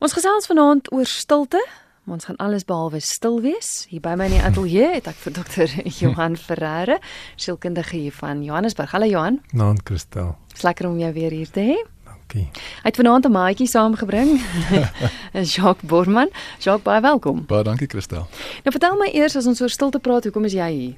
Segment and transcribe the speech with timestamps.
[0.00, 1.60] Ons gesels vanaand oor stilte.
[2.08, 3.82] Ons gaan alles behalwe stil wees.
[3.90, 6.96] Hier by my in die ateljee het ek vir dokter Johan Ferreira,
[7.36, 8.94] sielkundige hier van Johannesburg.
[8.96, 9.36] Hallo Johan.
[9.52, 10.30] Naam Christel.
[10.54, 11.76] Dis lekker om jou weer hier te hê.
[12.08, 12.46] Dankie.
[12.78, 14.40] Hy het vanaand 'n maatjie saamgebring.
[15.52, 16.32] Jacques Borman.
[16.64, 17.44] Jacques, baie welkom.
[17.44, 18.24] Baie dankie Christel.
[18.64, 20.96] Nou vertel my eers as ons oor stilte praat, hoekom is jy hier?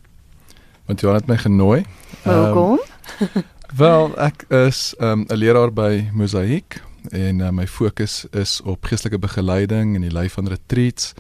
[0.87, 1.82] Want Johan het my genooi.
[2.23, 2.79] Welkom.
[3.19, 3.43] Um,
[3.75, 8.84] wel, ek is ehm, 'n um, leraar by Mosaïek en uh, my fokus is op
[8.84, 11.12] geestelike begeleiding en die lei van retreats.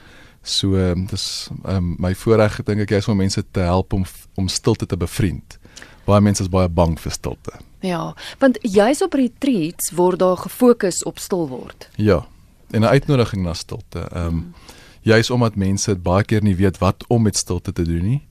[0.42, 4.04] So um, dis um, my voorreg dink ek is om mense te help om
[4.34, 5.58] om stilte te bevriend.
[6.04, 7.54] Baie mense is baie bang vir stilte.
[7.82, 11.88] Ja, want jy's op retreats word daar gefokus op stil word.
[11.96, 12.26] Ja.
[12.70, 14.08] En 'n uitnodiging na stilte.
[14.12, 14.54] Ehm um,
[15.02, 18.22] juis omdat mense baie keer nie weet wat om met stilte te doen nie.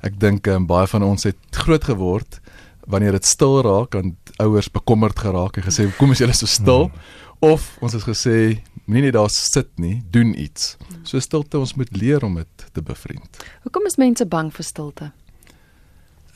[0.00, 2.40] Ek dink um, baie van ons het groot geword
[2.86, 6.88] wanneer dit stil raak dan ouers bekommerd geraak en gesê kom is julle so stil?
[6.90, 7.24] Hmm.
[7.38, 10.76] of ons het gesê moenie net daar sit nie doen iets.
[11.04, 13.42] So stilte ons moet leer om dit te bevriend.
[13.66, 15.10] Hoekom is mense bang vir stilte?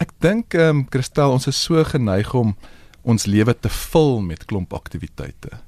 [0.00, 2.54] Ek dink ehm um, Christel ons is so geneig om
[3.02, 5.62] ons lewe te vul met klomp aktiwiteite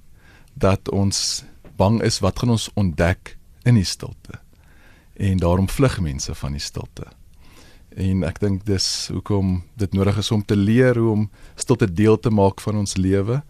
[0.53, 1.45] dat ons
[1.81, 4.37] bang is wat gaan ons ontdek in die stilte.
[5.17, 7.09] En daarom vlug mense van die stilte
[7.97, 12.19] en ek dink dis hoekom dit nodig is om te leer hoe om stilte deel
[12.19, 13.43] te maak van ons lewe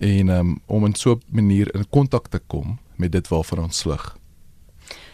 [0.00, 3.78] en um, om in so 'n manier in kontak te kom met dit waarvan ons
[3.78, 4.16] slig.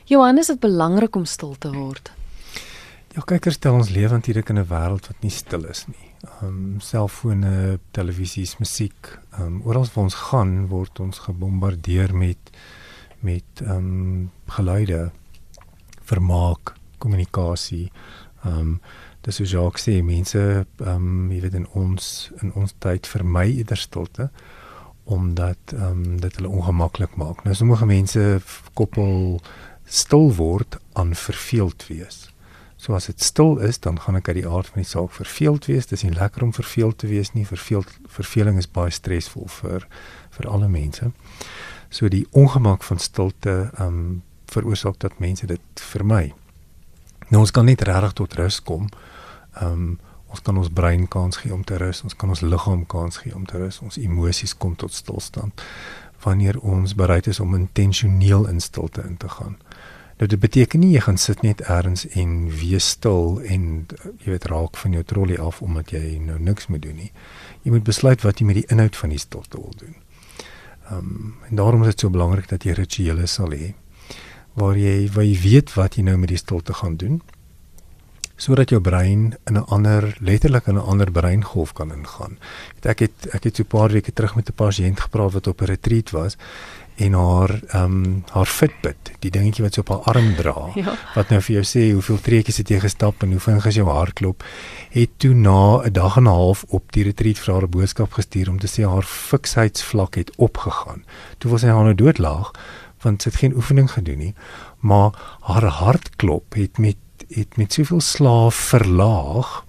[0.05, 2.13] Johannes, dit belangrik om stil te word.
[3.17, 6.09] Ja, kykers stel ons lewe natuurlik in 'n wêreld wat nie stil is nie.
[6.41, 12.39] Ehm um, selfone, televisies, musiek, ehm um, oral waar ons gaan word ons gebombardeer met
[13.21, 15.11] met ehm um, geluide,
[16.03, 17.91] vermaak, kommunikasie.
[18.49, 18.73] Ehm um,
[19.27, 23.49] dis soos Jacques sê, mense ehm um, jy weet in ons in ons tyd vermy
[23.51, 24.31] eerder stilte
[25.09, 27.45] omdat ehm um, dit hulle ongemaklik maak.
[27.45, 28.25] Nou sommige mense
[28.75, 29.41] koppel
[29.85, 32.27] stil word aan verveeld wees.
[32.77, 35.67] So as dit stil is, dan gaan ek uit die aard van die saak verveeld
[35.67, 35.89] wees.
[35.91, 37.47] Dis nie lekker om verveeld te wees nie.
[37.47, 39.89] Verveeld verveling is baie stresvol vir
[40.37, 41.11] vir alle mense.
[41.91, 46.33] So die ongemak van stilte ehm um, veroorsaak dat mense dit vermy.
[47.29, 48.89] Nou ons kan net regtig tot rus kom.
[49.61, 52.83] Ehm um, ons kan ons brein kans gee om te rus, ons kan ons liggaam
[52.87, 55.63] kans gee om te rus, ons emosies kom tot stilstand
[56.21, 59.57] wanneer ons bereid is om intentioneel in stilte in te gaan.
[60.19, 63.87] Nou dit beteken nie jy gaan sit net eers en wees stil en
[64.19, 67.13] jy weet raak van jou trolley af omdat jy nou niks moet doen nie.
[67.63, 69.95] Jy moet besluit wat jy met die inhoud van die stilte wil doen.
[70.91, 73.73] Ehm um, en daarom is dit so belangrik dat jy rituele sal hê
[74.59, 77.21] waar jy waar jy weet wat jy nou met die stilte gaan doen
[78.39, 82.39] sodat jou brein in 'n ander letterlik in 'n ander breingolf kan ingaan.
[82.83, 85.61] Ek het ek het so 'n paar weke terug met 'n pasiënt gepraat wat op
[85.61, 86.37] 'n retreat was
[86.97, 90.95] en haar ehm um, haar Fitbit, die dingetjie wat sy op haar arm dra, ja.
[91.15, 93.87] wat nou vir jou sê hoeveel treetjies het jy gestap en hoe vinnig is jou
[93.89, 94.45] hartklop,
[94.91, 98.13] het toe na 'n dag en 'n half op die retreat vir haar 'n boodskap
[98.13, 101.05] gestuur om te sê haar fiksheidsvlak het opgegaan.
[101.39, 102.53] Toe was sy haar nou doodlaag
[103.03, 104.35] want sy het geen oefening gedoen nie,
[104.81, 106.97] maar haar hartklop het met
[107.29, 109.65] het met soveel slaaf verlaag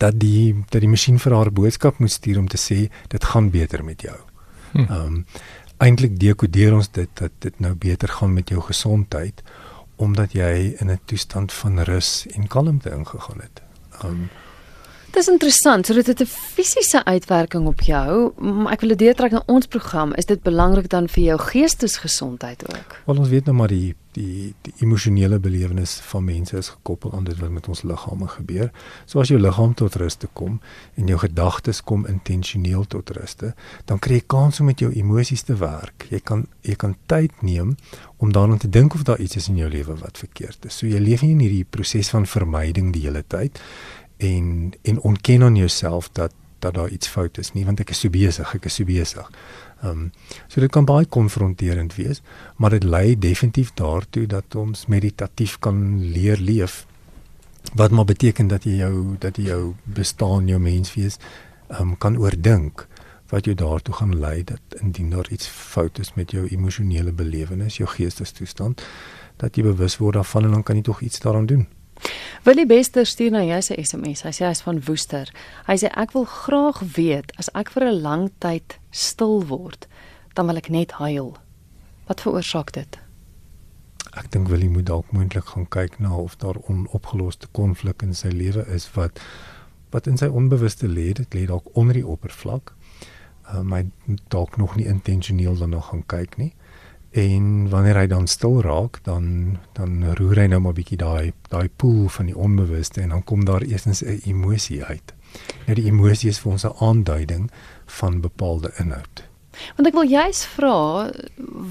[0.00, 2.78] dat die dat die masjien vir haar boodskap moet stuur om te sê
[3.08, 4.16] dit gaan beter met jou.
[4.72, 4.78] Hm.
[4.78, 5.24] Ehm um,
[5.80, 9.42] eintlik dekodeer ons dit dat dit nou beter gaan met jou gesondheid
[9.96, 13.62] omdat jy in 'n toestand van rus en kalmte ingegaan het.
[14.00, 14.28] Ehm um,
[15.10, 19.30] Dis interessant, so dit het 'n fisiese uitwerking op jou, maar ek wil dit deurtrek
[19.30, 20.14] na ons program.
[20.14, 22.96] Is dit belangrik dan vir jou geestesgesondheid ook?
[23.06, 27.24] Wel ons weet nou maar die die die emosionele belewenis van mense is gekoppel aan
[27.24, 28.70] dit wat met ons liggame gebeur.
[29.06, 30.60] So as jou liggaam tot rus te kom
[30.94, 33.52] en jou gedagtes kom intentioneel tot rus te,
[33.84, 36.06] dan kry jy kans om met jou emosies te werk.
[36.10, 37.76] Jy kan jy kan tyd neem
[38.16, 40.76] om daaraan te dink of daar iets is in jou lewe wat verkeerd is.
[40.76, 43.62] So jy leef nie in hierdie proses van vermyding die hele tyd
[44.20, 48.02] en en ontken aan jouself dat dat daar iets fout is nie want ek is
[48.04, 49.30] so besig ek is so besig.
[49.80, 50.12] Ehm um,
[50.48, 52.20] so dit kan baie konfronterend wees,
[52.56, 55.80] maar dit lei definitief daartoe dat ons meditatief kan
[56.12, 56.84] leer leef.
[57.74, 61.18] Wat maar beteken dat jy jou dat jy jou bestaan, jou menswees
[61.70, 62.86] ehm um, kan oordink
[63.30, 67.76] wat jou daartoe gaan lei dat indien daar iets fout is met jou emosionele belewenis,
[67.76, 68.82] jou geestestoestand,
[69.36, 71.68] dat jy bewus word daarvan en dan kan jy tog iets daaraan doen.
[72.44, 74.22] Willie Bester stuur na jou se SMS.
[74.24, 75.28] Hy sê hy's van Woester.
[75.66, 79.86] Hy sê ek wil graag weet as ek vir 'n lang tyd stil word,
[80.34, 81.36] dan wil ek net huil.
[82.06, 82.98] Wat veroorsaak dit?
[84.16, 88.28] Ek dink Willie moet dalk moontlik gaan kyk na of daar onopgeloste konflik in sy
[88.28, 89.20] lewe is wat
[89.90, 91.12] wat in sy onbewuste lê.
[91.12, 92.74] Dit lê dalk onder die oppervlak.
[93.50, 93.90] Uh, my
[94.28, 96.52] dalk nog nie intentioneel daarna gaan kyk nie.
[97.10, 101.68] En wanneer hy dan stil raak, dan dan roer hy nou maar bietjie daai daai
[101.76, 105.14] pool van die onbewuste en dan kom daar eerstens 'n emosie uit.
[105.66, 107.50] Nou die emosie is vir ons 'n aanduiding
[107.86, 109.24] van bepaalde inhoud.
[109.76, 111.10] Want ek wil juis vra,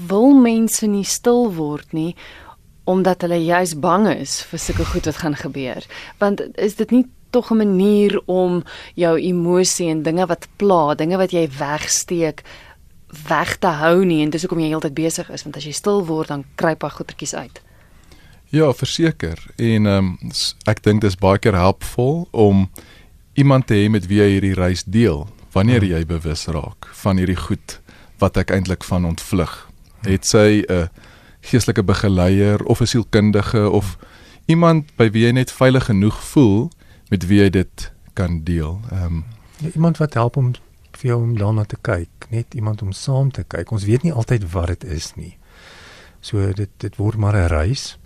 [0.06, 2.14] wil mense nie stil word nie
[2.84, 5.86] omdat hulle juis bang is vir sulke goed wat gaan gebeur?
[6.18, 8.64] Want is dit nie tog 'n manier om
[8.94, 12.42] jou emosie en dinge wat pla, dinge wat jy wegsteek
[13.28, 16.04] weg te hou nie en dis hoekom jy heeltyd besig is want as jy stil
[16.06, 17.60] word dan kruip hy goetertjies uit.
[18.50, 19.38] Ja, verseker.
[19.56, 20.32] En ehm um,
[20.66, 22.68] ek dink dis baie keer helpvol om
[23.38, 27.38] iemand te hê met wie jy hierdie reis deel wanneer jy bewus raak van hierdie
[27.38, 27.78] goed
[28.22, 29.54] wat ek eintlik van ontvlug.
[30.06, 30.88] Het sy 'n
[31.40, 33.96] geestelike begeleier of 'n sielkundige of
[34.46, 36.70] iemand by wie jy net veilig genoeg voel
[37.10, 38.80] met wie jy dit kan deel.
[38.90, 39.24] Ehm um,
[39.58, 40.52] ja, iemand wat help om
[40.96, 43.70] vir jou om daarna te kyk, net iemand om saam te kyk.
[43.70, 45.36] Ons weet nie altyd wat dit is nie.
[46.20, 47.98] So dit dit word maar 'n reis.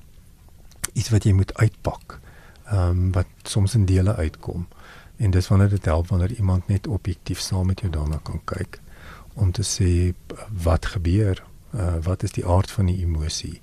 [0.93, 2.21] Iets wat jy moet uitpak.
[2.65, 4.67] Ehm um, wat soms in dele uitkom.
[5.17, 8.81] En dis wanneer dit help wanneer iemand net objektief saam met jou daarna kan kyk
[9.35, 10.15] om te sê
[10.63, 11.45] wat gebeur,
[11.75, 13.61] uh, wat is die aard van die emosie.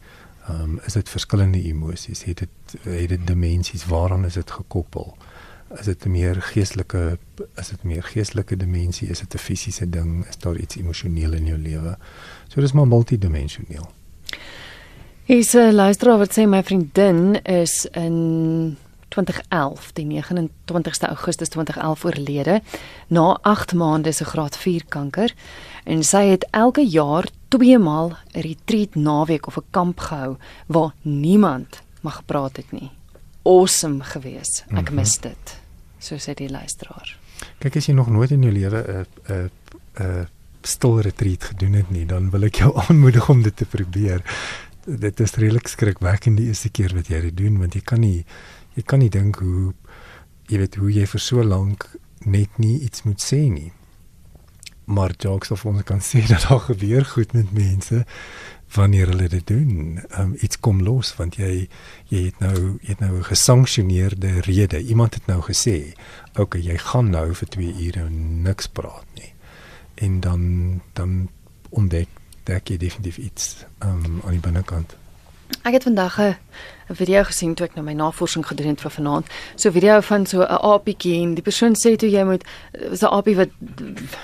[0.48, 2.24] Ehm um, is dit verskillende emosies?
[2.24, 2.50] Het dit
[2.84, 3.86] het dit dimensies?
[3.86, 5.18] Waaraan is dit gekoppel?
[5.80, 7.18] Is dit 'n meer geestelike
[7.56, 9.10] is dit meer geestelike dimensie?
[9.10, 10.26] Is dit 'n fisiese ding?
[10.28, 11.98] Is daar iets emosioneel in jou lewe?
[12.48, 13.92] So dis maar multidimensioneel.
[15.26, 18.78] Is 'n luisteraar wat sê my vriendin is in
[19.08, 22.62] 2011 die 29ste Augustus 2011 oorlede
[23.08, 25.34] na 8 maande se graad 4 kanker
[25.84, 30.94] en sy het elke jaar twee maal 'n retreat naweek of 'n kamp gehou waar
[31.02, 32.90] niemand mag gepraat het nie.
[33.44, 34.66] Awesome geweest.
[34.70, 34.96] Ek mhm.
[34.96, 35.61] mis dit
[36.02, 37.16] so sê die luisteraar.
[37.62, 39.50] Kyk as jy nog nooit in jou lewe 'n 'n
[40.00, 40.28] 'n
[40.62, 44.22] stil retreat gedoen het nie, dan wil ek jou aanmoedig om dit te probeer.
[44.86, 48.26] Dit is redelik skrikwekkend die eerste keer wat jy dit doen want jy kan nie
[48.76, 49.74] jy kan nie dink hoe
[50.50, 51.86] jy weet hoe jy vir so lank
[52.26, 53.72] net nie iets moet sê nie.
[54.86, 58.06] Maar jokes of ons kan sê dat daar gebeur goed met mense
[58.74, 60.00] wanneer hulle dit doen.
[60.20, 61.68] Um, iets kom los want jy
[62.12, 64.84] jy het nou jy het nou 'n gesanksioneerde rede.
[64.84, 65.94] Iemand het nou gesê,
[66.32, 69.34] "Oké, okay, jy gaan nou vir 2 ure niks praat nie."
[69.96, 71.30] En dan dan
[71.70, 72.08] ontdek
[72.44, 74.96] dek jy definitief iets um, aan die binnekant.
[75.64, 76.36] Ek het vandag 'n
[76.96, 79.26] video gesien toe ek nou my navorsing gedoen het vir vanaand.
[79.56, 82.44] So 'n video van so 'n apietjie en die persoon sê toe jy moet
[82.94, 83.50] so 'n apie wat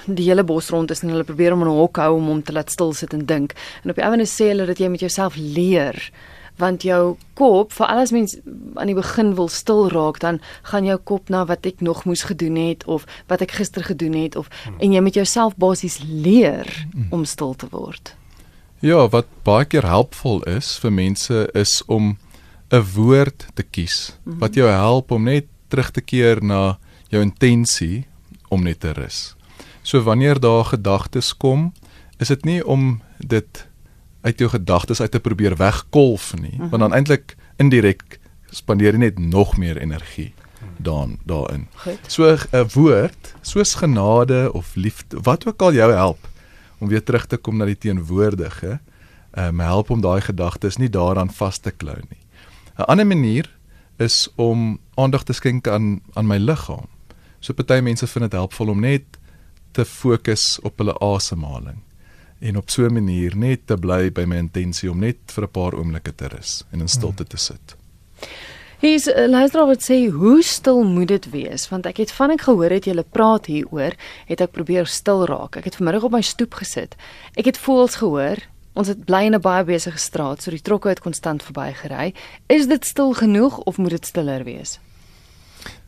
[0.06, 2.44] die hele bos rond is en hulle probeer om in 'n hok hou om hom
[2.44, 3.54] te laat stil sit en dink.
[3.84, 6.12] En op die einde sê hulle dat jy met jouself leer
[6.58, 8.38] want jou kop vir alles mens
[8.76, 10.40] aan die begin wil stil raak dan
[10.72, 14.14] gaan jou kop na wat ek nog moes gedoen het of wat ek gister gedoen
[14.14, 14.80] het of hmm.
[14.80, 17.08] en jy met jouself basies leer hmm.
[17.10, 18.16] om stil te word.
[18.80, 22.18] Ja, wat baie keer helpvol is vir mense is om
[22.70, 24.40] 'n woord te kies mm -hmm.
[24.40, 26.78] wat jou help om net terug te keer na
[27.10, 28.06] jou intensie
[28.50, 29.36] om net te rus.
[29.82, 31.74] So wanneer daar gedagtes kom,
[32.18, 33.68] is dit nie om dit
[34.22, 36.70] uit jou gedagtes uit te probeer wegkolf nie, mm -hmm.
[36.70, 38.20] want dan eintlik indirek
[38.50, 40.34] spandeer jy net nog meer energie
[40.78, 41.68] dan daarin.
[41.74, 42.00] Goed.
[42.08, 46.28] So 'n woord soos genade of liefde, wat ook al jou help
[46.80, 48.80] om weer terug te kom na die teenwoordige,
[49.32, 52.22] ehm um, help om daai gedagtes nie daaraan vas te klou nie.
[52.78, 53.58] 'n Ander manier
[53.98, 56.88] is om aandag te skenk aan aan my liggaam.
[57.40, 59.18] So party mense vind dit helpvol om net
[59.72, 61.84] te fokus op hulle asemhaling
[62.40, 65.52] en op so 'n manier net te bly by my intensie om net vir 'n
[65.52, 67.77] paar oomblikke te rus en in stilte te sit.
[68.78, 72.44] Hier's uh, luister wat sê hoe stil moet dit wees want ek het van ek
[72.46, 73.96] gehoor het julle praat hieroor
[74.30, 75.58] het ek probeer stil raak.
[75.58, 76.94] Ek het vanmiddag op my stoep gesit.
[77.34, 78.38] Ek het voels gehoor.
[78.78, 82.14] Ons het bly in 'n baie besige straat, so die trokke het konstant verbygery.
[82.48, 84.80] Is dit stil genoeg of moet dit stiller wees?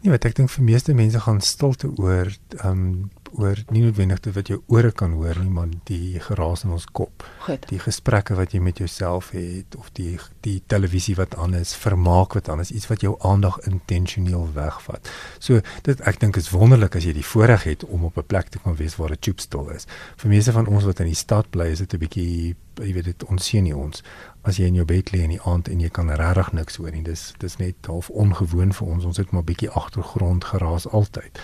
[0.01, 4.19] Nee, wat ek dink vir meeste mense gaan stilte oor ehm um, oor nie noodwendig
[4.25, 7.25] dit wat jou ore kan hoor nie, maar die geraas in ons kop.
[7.45, 7.65] Goed.
[7.69, 12.33] Die gesprekke wat jy met jouself het of die die televisie wat aan is, vermaak
[12.37, 15.11] wat aan is, iets wat jou aandag intentioneel wegvat.
[15.39, 18.49] So dit ek dink is wonderlik as jy die voorreg het om op 'n plek
[18.49, 19.87] te kan wees waar 'n choopstal is.
[20.17, 23.09] Vir meeste van ons wat in die stad bly, is dit 'n bietjie jy weet
[23.11, 24.03] dit ons sien nie ons
[24.47, 26.91] as jy in jou bed lê in die aand en jy kan regtig niks hoor
[26.91, 27.03] nie.
[27.03, 29.05] Dis dis net half ongewoon vir ons.
[29.05, 31.41] Ons het maar bietjie agtergrond geraas altyd.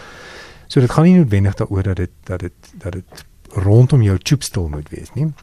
[0.68, 4.68] So dit gaan nie noodwendig daaroor dat dit dat dit dat dit rondom jou choopstil
[4.70, 5.34] moet wees nie.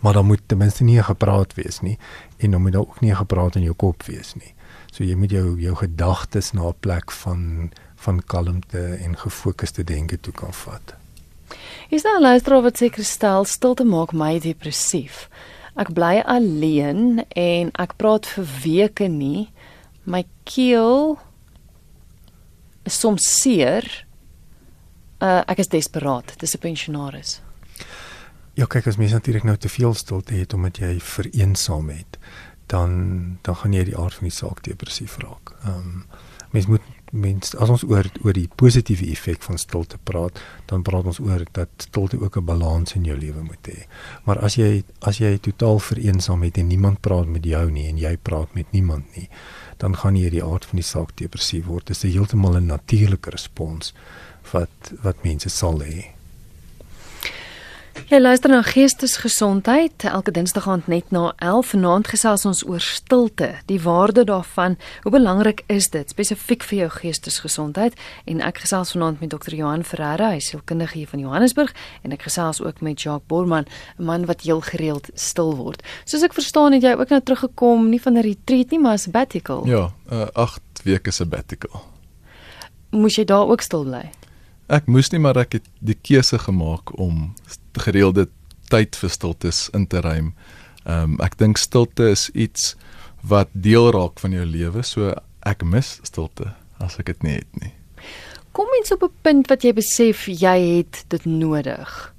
[0.00, 1.98] Maar dan moet ten minste nie gepraat wees nie
[2.36, 4.54] en dan moet daar ook nie gepraat in jou kop wees nie.
[4.90, 10.20] So jy moet jou jou gedagtes na 'n plek van van kalmte en gefokusde denke
[10.20, 10.94] toe kan vat.
[11.88, 15.28] Is daar 'n luisteraar wat sê kristal stilte maak my depressief?
[15.76, 19.50] Ek bly alleen en ek praat vir weke nie.
[20.02, 21.18] My keel
[22.82, 24.06] is soms seer.
[25.20, 26.34] Uh ek is desperaat.
[26.38, 27.40] Dis 'n pensionaris.
[28.54, 32.18] Ja, kyk as mens natuurlik nou te veel stilte het omdat jy vereensaam het,
[32.66, 35.52] dan dan gaan jy die aard van die saak depressief raak.
[35.64, 36.04] Ehm um,
[36.50, 40.38] mens moet mens as ons oor oor die positiewe effek van stilte praat,
[40.70, 43.86] dan praat ons oor dat stilte ook 'n balans in jou lewe moet hê.
[44.24, 47.98] Maar as jy as jy totaal vereensaam het en niemand praat met jou nie en
[47.98, 49.28] jy praat met niemand nie,
[49.76, 51.86] dan gaan jy die aard van die saak depressief word.
[51.86, 53.94] Dit is heeltemal 'n natuurlike respons
[54.52, 56.10] wat wat mense sal hê.
[58.10, 63.52] Jy luister na Geestesgesondheid elke Dinsdag aand net na 11 vanaand gesels ons oor stilte,
[63.70, 64.74] die waarde daarvan.
[65.04, 67.94] Hoe belangrik is dit spesifiek vir jou geestesgesondheid?
[68.26, 69.54] En ek gesels vanaand met Dr.
[69.54, 71.70] Johan Ferreira, hy is sielkundige hier van Johannesburg
[72.02, 75.82] en ek gesels ook met Jacques Borman, 'n man wat heel gereeld stil word.
[76.04, 79.06] Soos ek verstaan het jy ook nou teruggekom nie van 'n retreat nie, maar 'n
[79.06, 79.66] sabbatical.
[79.66, 81.82] Ja, 'n uh, 8 weke sabbatical.
[82.90, 84.10] Moes jy daar ook stil bly?
[84.70, 87.32] Ek moes nie maar ek het die keuse gemaak om
[87.74, 88.28] gereelde
[88.70, 90.30] tyd vir stiltes in te ruim.
[90.84, 92.76] Ehm um, ek dink stilte is iets
[93.26, 95.10] wat deel raak van jou lewe, so
[95.42, 97.72] ek mis stilte as ek dit nie het nie.
[98.54, 102.14] Kom mens op 'n punt wat jy besef jy het dit nodig.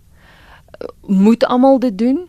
[1.08, 2.28] Moet almal dit doen?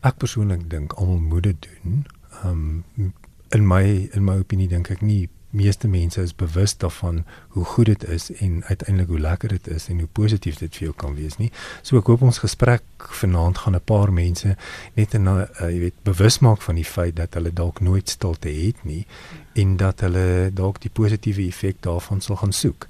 [0.00, 2.06] Ek persoonlik dink almal moet dit doen.
[2.42, 3.14] Ehm um,
[3.54, 7.24] in my in my opinie dink ek nie meeste mense is bewus daarvan
[7.56, 10.88] hoe goed dit is en uiteindelik hoe lekker dit is en hoe positief dit vir
[10.88, 11.50] jou kan wees nie.
[11.82, 12.84] So ek hoop ons gesprek
[13.20, 14.56] vanaand gaan 'n paar mense
[14.94, 18.48] net en uh, jy weet bewus maak van die feit dat hulle dalk nooit stilte
[18.48, 19.06] het nie
[19.54, 22.86] en dat hulle dalk die positiewe effek daarvan sal gaan soek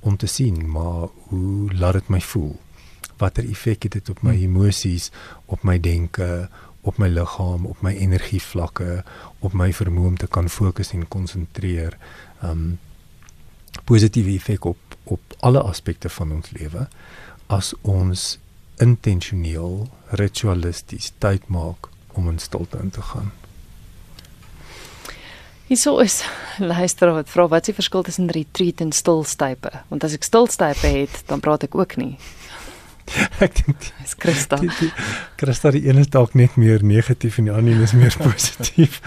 [0.00, 2.56] om te sien maar hoe laat dit my voel?
[3.20, 4.42] Watter effek het dit op my hmm.
[4.44, 5.10] emosies,
[5.46, 6.48] op my denke,
[6.82, 9.02] op my liggaam, op my energievlakke,
[9.38, 11.98] op my vermoë om te kan fokus en konsentreer.
[12.42, 12.78] Um
[13.84, 16.86] positiewe effek op op alle aspekte van ons lewe
[17.46, 18.38] as ons
[18.78, 19.88] intentioneel
[20.20, 23.32] ritualisties tyd maak om in stilte in te gaan.
[25.70, 26.22] Hierso is
[26.58, 29.70] luister wat vra wat is die verskil tussen retreat en stilstype?
[29.88, 32.16] Want as ek stilstype het, dan praat ek ook nie.
[33.44, 34.58] Ek dink dis Christa.
[35.40, 39.00] Christa die een is dalk net meer negatief en die ander is meer positief.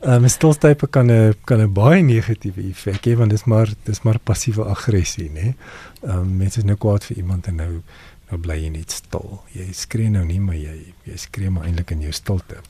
[0.00, 4.02] Ehm um, stilstype kan 'n kan 'n baie negatiewe effek hê want dis maar dis
[4.02, 5.54] maar passiewe aggressie, né?
[6.02, 7.82] Ehm um, mense is nou kwaad vir iemand en nou
[8.30, 9.42] nou bly jy net stil.
[9.52, 12.60] Jy skree nou nie, maar jy jy skree maar eintlik in jou stilte.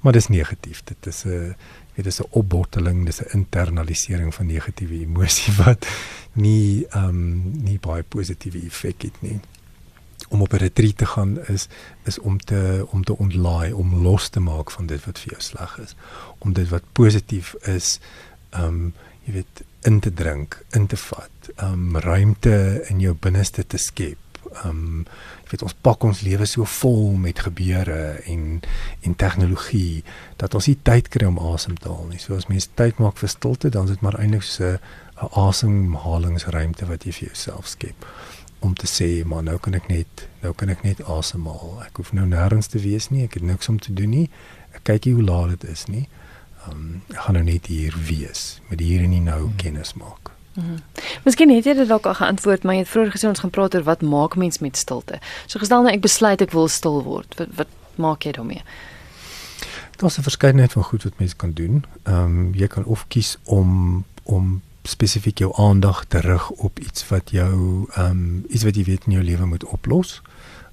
[0.00, 0.82] Maar dis negatief.
[0.84, 1.54] Dit is 'n
[1.96, 5.86] dit is 'n opbotteling, dis 'n internalisering van negatiewe emosie wat
[6.32, 9.40] nie ehm um, nie baie positiewe effek het nie
[10.28, 11.68] om op 'n retreat te gaan is
[12.02, 15.42] is om te om te ontlaai, om los te maak van dit wat vir jou
[15.42, 15.94] sleg is,
[16.38, 18.00] om dit wat positief is,
[18.50, 23.14] ehm um, jy weet in te drink, in te vat, ehm um, ruimte in jou
[23.14, 24.18] binneste te skep.
[24.52, 25.06] Ehm um,
[25.42, 28.60] jy weet ons pak ons lewe so vol met gebeure en
[29.00, 30.04] en tegnologie
[30.36, 32.18] dat ons nie tyd kry om asem te haal nie.
[32.18, 34.64] So as mens tyd maak vir stilte, dan is dit maar eintlik so
[35.20, 38.06] 'n asemhalingsruimte wat jy vir jouself skep
[38.60, 41.82] om te sê maar nou kan ek net nou kan ek net asemhaal.
[41.86, 43.24] Ek hoef nou nêrens te wees nie.
[43.24, 44.26] Ek het niks om te doen nie.
[44.76, 46.06] Ek kyk hier hoe laat dit is nie.
[46.66, 49.56] Ehm um, ek gaan nou net hier wees met hier en nou hmm.
[49.56, 50.30] kennis maak.
[50.54, 50.78] Mhm.
[51.24, 53.74] Miskien het jy dit dalk al geantwoord, maar jy het vroeër gesê ons gaan praat
[53.74, 55.20] oor wat maak mens met stilte.
[55.46, 57.36] So gestel nou ek besluit ek wil stil word.
[57.38, 58.62] Wat wat maak jy daarmee?
[60.00, 61.84] Daar's 'n verskeidenheid van goed wat mens kan doen.
[62.02, 67.30] Ehm um, jy kan of kies om om spesifiek jou aandag terug op iets wat
[67.30, 70.20] jou ehm um, iets wat jy weet in jou lewe moet oplos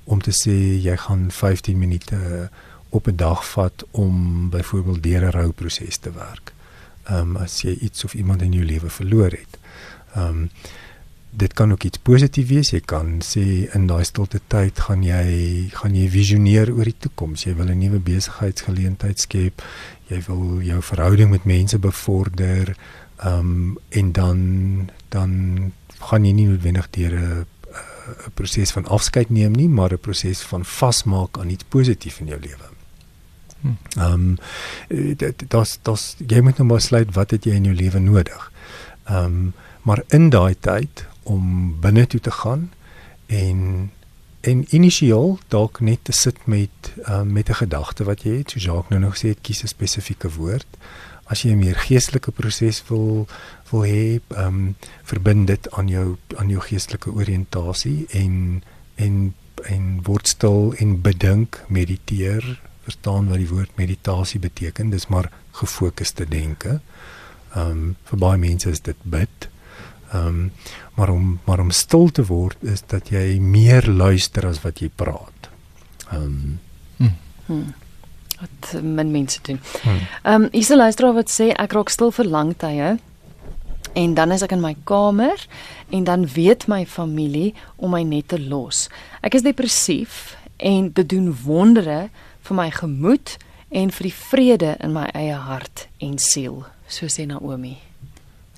[0.04, 2.50] om te sê jy gaan 15 minute
[2.90, 6.54] op 'n dag vat om byvoorbeeld deur 'n rouproses te werk.
[7.04, 9.58] Ehm um, as jy iets of iemand in jou lewe verloor het.
[10.16, 10.50] Ehm um,
[11.30, 12.70] dit kan ook iets positief wees.
[12.70, 17.44] Jy kan sê in daai stilte tyd gaan jy gaan jy visioneer oor die toekoms.
[17.44, 19.62] Jy wil 'n nuwe besigheidsgeleentheid skep.
[20.08, 22.76] Jy wil jou verhouding met mense bevorder.
[23.18, 24.40] Ehm um, en dan
[25.10, 25.32] dan
[26.00, 27.46] gaan jy nie noodwendig deur 'n
[28.26, 32.28] 'n proses van afskeid neem nie, maar 'n proses van vasmaak aan iets positief in
[32.28, 32.68] jou lewe.
[33.62, 34.00] Hm.
[34.00, 34.38] Ehm um,
[35.18, 38.52] dit das das jy moet nou besluit wat het jy in jou lewe nodig.
[39.04, 42.72] Ehm um, maar in daai tyd om binne toe te gaan
[43.26, 43.92] en
[44.42, 48.60] en initieel dalk net te sit met um, met 'n gedagte wat jy het, so
[48.60, 50.68] Jacques nou nog sê, kies 'n spesifieke woord
[51.28, 53.28] as jy 'n meer geestelike proses wil
[53.72, 58.64] wil hê, ehm um, verbind dit aan jou aan jou geestelike oriëntasie en
[58.96, 59.34] en
[59.66, 64.90] en word stil en bedink, mediteer verstaan wat die woord meditasie beteken.
[64.90, 66.80] Dis maar gefokusde denke.
[67.56, 69.50] Ehm um, vir baie mense is dit bid.
[70.12, 70.52] Ehm um,
[70.96, 74.90] maar om maar om stil te word is dat jy meer luister as wat jy
[74.90, 75.52] praat.
[76.12, 76.60] Ehm um,
[76.98, 77.16] hmm.
[77.46, 77.74] hmm.
[78.40, 79.60] Wat men mense doen.
[79.82, 80.00] Hmm.
[80.24, 82.98] Ehm um, is 'n luisteraar wat sê ek raak stil vir lang tye
[83.94, 85.48] en dan is ek in my kamer
[85.90, 88.90] en dan weet my familie om my net te los.
[89.22, 92.10] Ek is depressief en dit doen wondere
[92.42, 93.38] vir my gemoed
[93.70, 97.78] en vir die vrede in my eie hart en siel, so sê Naomi.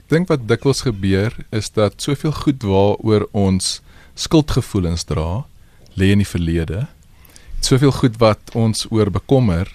[0.05, 3.79] Ek dink wat dikwels gebeur is dat soveel goed waaroor ons
[4.19, 5.45] skuldgevoelens dra,
[5.95, 6.87] lê in die verlede.
[7.59, 9.67] Soveel goed wat ons oor bekommer,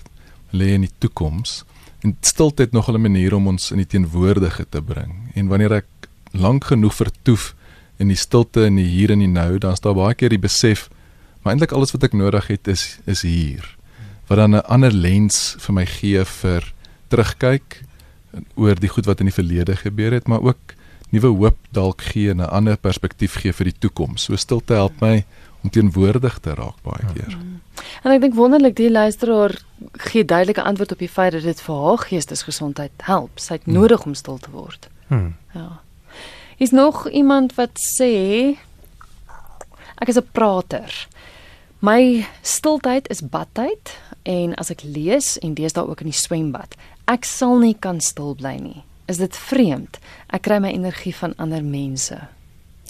[0.50, 1.64] lê in die toekoms.
[2.02, 5.30] En stilte het nog 'n manier om ons in die teenwoordige te bring.
[5.34, 5.86] En wanneer ek
[6.32, 7.54] lank genoeg vertoef
[7.98, 10.38] in die stilte in die hier en die nou, dan is daar baie keer die
[10.38, 10.88] besef
[11.44, 13.64] Maar eintlik alles wat ek nodig het is is hier.
[14.26, 16.72] Wat dan 'n ander lens vir my gee vir
[17.08, 17.82] terugkyk
[18.56, 20.72] oor die goed wat in die verlede gebeur het, maar ook
[21.12, 24.24] nuwe hoop dalk gee en 'n ander perspektief gee vir die toekoms.
[24.24, 25.24] So stilte help my
[25.64, 27.37] om teenwoordig te raak baie keer.
[27.37, 27.61] Mm.
[28.04, 29.56] En ek dink wonderlik die luisteraar
[30.11, 33.40] gee duidelike antwoord op die feit dat dit vir haar geestesgesondheid help.
[33.40, 33.78] Sy het mm.
[33.80, 34.88] nodig om stil te word.
[35.09, 35.35] Hmm.
[35.56, 35.80] Ja.
[36.62, 38.12] Is nog iemand wat sê
[39.99, 41.09] ek is 'n prater.
[41.78, 47.25] My stiltyd is badtyd en as ek lees en deesdae ook in die swembad, ek
[47.25, 48.85] sal nie kan stil bly nie.
[49.06, 49.99] Is dit vreemd?
[50.33, 52.16] Ek kry my energie van ander mense.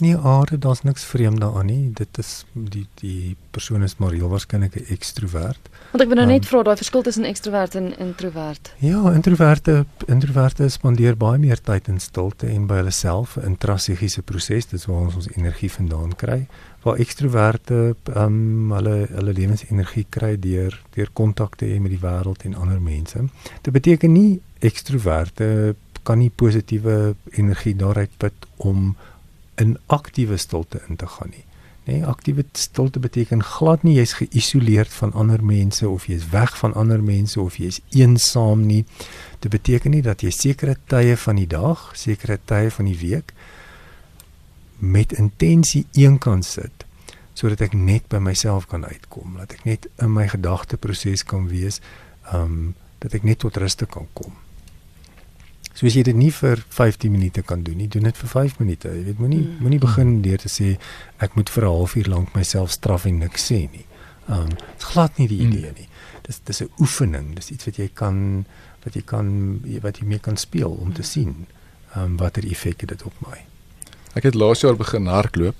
[0.02, 1.90] Nee, aarde, daar's niks vreemd daaraan nie.
[1.94, 5.68] Dit is die die persoon is maar heel waarskynlik 'n ekstrovert.
[5.90, 8.74] Want ek wil nou net um, vra daai verskil tussen ekstrovert en introvert.
[8.78, 14.22] Ja, introverte introverte spandeer baie meer tyd in stilte en by hulle self, 'n intrasegiese
[14.22, 16.46] proses, dit is waar ons ons energie vandaan kry.
[16.82, 22.02] Waar ekstroverte ehm um, hulle hulle lewensenergie kry deur deur kontak te hê met die
[22.02, 23.18] wêreld en ander mense.
[23.62, 28.96] Dit beteken nie ekstroverte kan nie positiewe energie daaruit put om
[29.60, 31.44] in aktiewe stilte in te gaan nie.
[31.84, 36.72] Nee, aktiewe stilte beteken glad nie jy's geïsoleerd van ander mense of jy's weg van
[36.74, 38.84] ander mense of jy's eensaam nie.
[39.44, 43.34] Dit beteken nie dat jy sekere tye van die dag, sekere tye van die week
[44.78, 46.84] met intensie eenkant sit
[47.34, 51.80] sodat ek net by myself kan uitkom, dat ek net in my gedagteproses kan wees,
[52.30, 54.32] ehm um, dat ek net tot rus kan kom.
[55.74, 58.60] So as jy dit nie vir 15 minute kan doen nie, doen dit vir 5
[58.60, 58.90] minute.
[58.94, 59.56] Jy weet moenie mm.
[59.64, 60.76] moenie begin deur te sê
[61.24, 63.86] ek moet vir 'n halfuur lank myself straf en niks sê nie.
[64.30, 65.50] Um dit's glad nie die mm.
[65.50, 65.88] idee nie.
[66.22, 67.34] Dis dis 'n oefening.
[67.34, 68.46] Dis iets wat jy kan
[68.84, 69.26] wat jy kan
[69.82, 71.10] wat jy mee kan speel om te mm.
[71.10, 71.46] sien
[71.96, 73.42] um watter effek dit op my.
[74.14, 75.58] Ek het laas jaar begin hardloop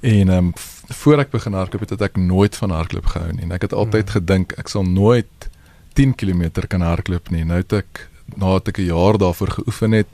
[0.00, 0.52] en um
[0.86, 3.42] voor ek begin hardloop het, het ek nooit van hardloop gehou nie.
[3.42, 4.12] En ek het altyd mm.
[4.12, 5.50] gedink ek sal nooit
[5.98, 7.44] 10 km kan hardloop nie.
[7.44, 10.08] Nou het ek nadat ek 'n jaar daarvoor geoefen het,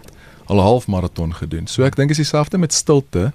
[0.48, 1.66] al 'n half maraton gedoen.
[1.66, 3.32] So ek dink is dieselfde met stilte.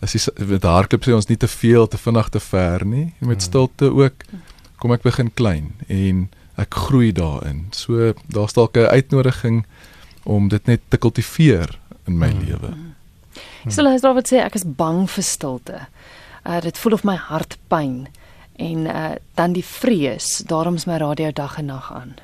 [0.00, 3.14] As jy met hardloop sê ons nie te veel te vinnig te ver nie.
[3.18, 3.40] Met hmm.
[3.40, 4.12] stilte ook
[4.78, 7.66] kom ek begin klein en ek groei daarin.
[7.70, 9.64] So daar's dalk 'n uitnodiging
[10.22, 12.44] om dit net te kultiveer in my hmm.
[12.44, 12.74] lewe.
[13.68, 15.86] So laat Robert sê ek is bang vir stilte.
[16.44, 18.08] Uh dit voel of my hart pyn
[18.56, 22.14] en uh dan die vrees, daarom is my radio dag en nag aan.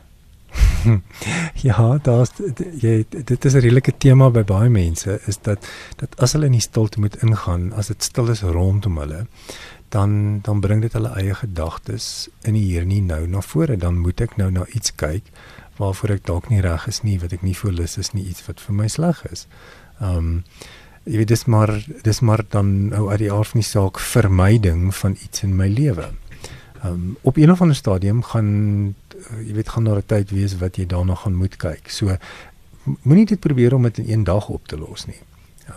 [1.68, 2.32] ja, daar's
[2.80, 6.56] jy dit is 'n redelike tema by baie mense is dat dat as hulle in
[6.56, 9.26] die stilte moet ingaan, as dit stil is rondom hulle,
[9.88, 13.98] dan dan bring dit hulle eie gedagtes in die hier nie nou na vore, dan
[13.98, 15.24] moet ek nou na iets kyk
[15.78, 18.42] waarvoor ek dalk nie reg is nie, wat ek nie voel lus is nie, iets
[18.48, 19.46] wat vir my sleg is.
[20.00, 20.44] Ehm um,
[21.08, 21.70] jy weet dis maar
[22.04, 25.68] dis maar dan nou uit die aard van die saak vermyding van iets in my
[25.68, 26.10] lewe.
[26.82, 28.94] Ehm um, op een of ander stadium gaan
[29.46, 31.90] jy weet gaan daar 'n tyd wees wat jy daarna gaan moet kyk.
[31.90, 32.16] So
[33.02, 35.20] moenie dit probeer om dit in een dag op te los nie.
[35.68, 35.74] Um,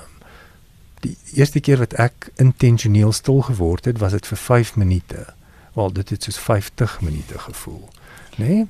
[1.00, 5.26] die eerste keer wat ek intentioneel stil geword het, was dit vir 5 minute.
[5.74, 7.90] Wel dit het soos 50 minute gevoel.
[8.38, 8.48] Né?
[8.48, 8.68] Nee?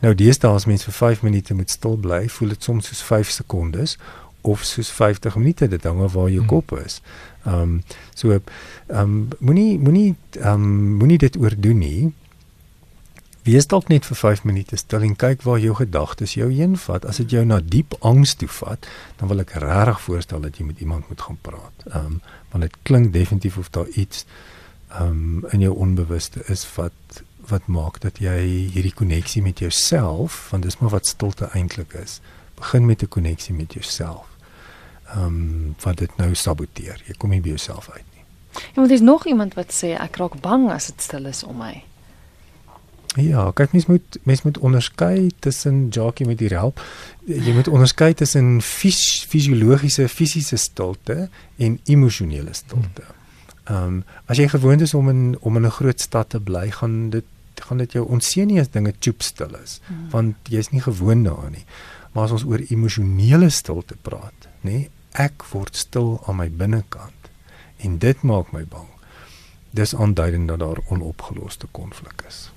[0.00, 3.30] Nou deesdae as mens vir 5 minute moet stil bly, voel dit soms soos 5
[3.30, 3.98] sekondes
[4.40, 6.48] of soos 50 minute dit hang af waar jou hmm.
[6.48, 7.00] kop is.
[7.44, 7.82] Ehm um,
[8.14, 8.42] so ehm
[9.00, 12.12] um, moenie moenie ehm um, moenie dit oordoen nie.
[13.42, 17.06] Wees dalk net vir 5 minute stil en kyk waar jou gedagtes jou heen vat.
[17.08, 20.66] As dit jou na diep angs toe vat, dan wil ek regtig voorstel dat jy
[20.68, 21.86] met iemand moet gaan praat.
[21.88, 24.26] Ehm um, want dit klink definitief of daar iets
[24.90, 30.48] ehm um, in jou onbewuste is wat wat maak dat jy hierdie koneksie met jouself,
[30.50, 32.20] want dis maar wat stilte eintlik is.
[32.54, 34.28] Begin met 'n koneksie met jouself
[35.14, 37.02] ehm um, wat dit nou saboteer.
[37.06, 38.24] Jy kom nie by jouself uit nie.
[38.52, 41.56] Ja, want daar's nog iemand wat sê ek raak bang as dit stil is om
[41.56, 41.82] my.
[43.18, 46.78] Ja, kyk mens moet mens moet onderskei tussen Jackie met die help.
[47.26, 53.08] Jy moet onderskei tussen fys, fisiologiese fisiese stilte en emosionele stilte.
[53.64, 56.70] Ehm um, as jy gewoond is om in om in 'n groot stad te bly,
[56.70, 60.08] gaan dit gaan dit jou onseën nie as dinge choop stil is, hmm.
[60.10, 61.64] want jy's nie gewoond daaraan nie.
[62.12, 67.30] Maar as ons oor emosionele stilte praat, nê, ek word stil aan my binnekant
[67.76, 68.88] en dit maak my bang.
[69.70, 72.50] Dis aanduidend dat daar onopgeloste konflik is.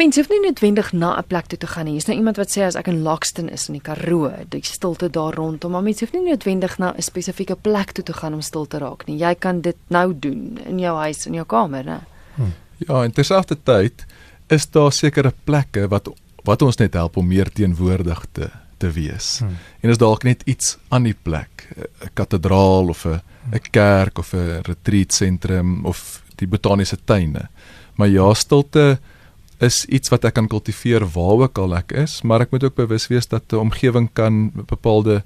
[0.02, 1.94] Mens hoef nie noodwendig na 'n plek toe te gaan nie.
[1.94, 5.10] Jy's nou iemand wat sê as ek in Lockston is in die Karoo, die stilte
[5.10, 8.40] daar rondom, maar mens hoef nie noodwendig na 'n spesifieke plek toe te gaan om
[8.40, 9.18] stil te raak nie.
[9.18, 12.00] Jy kan dit nou doen in jou huis, in jou kamer, né?
[12.34, 12.52] Hmm.
[12.76, 14.04] Ja, en terselfdertyd
[14.48, 16.08] is daar sekere plekke wat
[16.44, 18.50] wat ons net help om meer teenwoordig te
[18.82, 19.38] te wees.
[19.42, 19.56] Hmm.
[19.80, 23.20] En is dalk net iets aan die plek, 'n kathedraal of 'n
[23.52, 27.48] 'n kerk of 'n retreat sentrum of die botaniese tuine.
[27.96, 28.98] Maar ja, stilte
[29.58, 32.74] is iets wat ek kan kultiveer waar ook al ek is, maar ek moet ook
[32.74, 35.22] bewus wees dat 'n omgewing kan bepaalde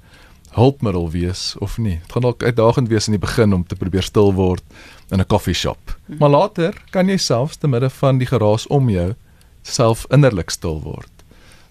[0.51, 1.99] hulpmiddel wees of nie.
[2.01, 4.63] Dit gaan dalk uitdagend wees in die begin om te probeer stil word
[5.09, 5.97] in 'n koffieshop.
[6.05, 6.17] Hmm.
[6.19, 9.13] Maar later kan jy selfs te midde van die geraas om jou
[9.61, 11.16] self innerlik stil word.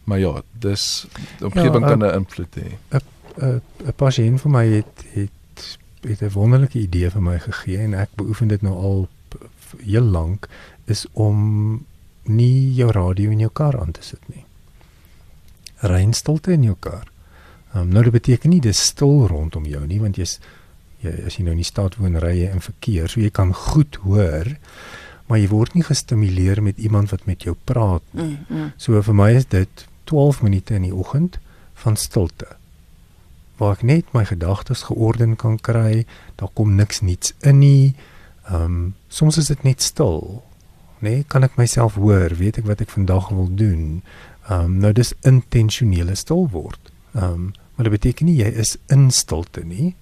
[0.07, 1.07] Maar ja, dis
[1.43, 2.69] omgewing ja, kan 'n invloed hê.
[2.91, 3.01] 'n
[3.43, 7.95] 'n 'n pasiënt vir my het het het 'n wonderlike idee vir my gegee en
[7.95, 9.09] ek beoefen dit nou al
[9.83, 10.49] heel lank
[10.85, 11.85] is om
[12.23, 14.45] nie jou radio in jou kar aan te sit nie.
[15.77, 17.07] Rein stilte in jou kar.
[17.75, 20.39] Um, nou dit beteken nie dis stil rondom jou nie want jy's
[21.01, 23.53] jy as jy nou in die stad woon ry jy in verkeer so jy kan
[23.55, 24.57] goed hoor
[25.27, 28.39] maar jy word nie gestimuleer met iemand wat met jou praat nie.
[28.49, 28.73] Mm, mm.
[28.79, 31.39] So vir my is dit 12 minute in die oggend
[31.75, 32.57] van stilte
[33.57, 36.05] waar ek net my gedagtes georden kan kry.
[36.37, 37.95] Daar kom niks niets in nie.
[38.49, 40.43] Ehm um, soms is dit net stil.
[41.01, 42.37] Nee, kan ek myself hoor?
[42.37, 44.03] Weet ek wat ek vandag wil doen?
[44.49, 46.93] Ehm um, nou dis intentionele stil word.
[47.15, 49.95] Ehm um, maar dit beteken nie jy is in stilte nie.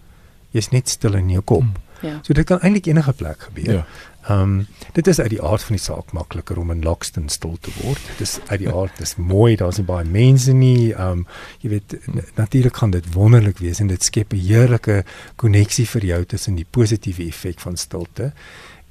[0.54, 1.62] Jy's net stil in jou kop.
[1.66, 1.83] Hmm.
[2.02, 2.18] Ja.
[2.22, 3.72] So dit kan eintlik enige plek gebeur.
[3.72, 3.86] Ja.
[4.24, 7.56] Ehm um, dit is uit die aard van die saak makliker om in Lockston stil
[7.60, 8.00] te word.
[8.06, 10.92] Dit is uit die aard, dis mooi, daar's nie baie mense nie.
[10.92, 11.26] Ehm um,
[11.60, 11.96] jy weet
[12.34, 15.04] natuurlik gaan dit wonderlik wees en dit skep 'n heerlike
[15.36, 18.32] koneksie vir jou tussen die positiewe effek van stilte